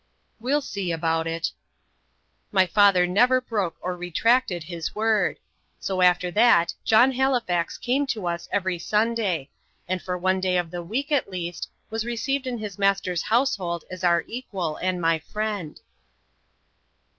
[0.39, 1.51] "We'll see about it."
[2.51, 5.37] My father never broke or retracted his word.
[5.79, 9.51] So after that John Halifax came to us every Sunday;
[9.87, 13.83] and for one day of the week, at least, was received in his master's household
[13.91, 15.79] as our equal and my friend.